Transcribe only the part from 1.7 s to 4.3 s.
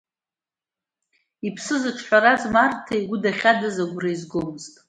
зыҿҳәараз Марҭа игәы дахьадыз агәра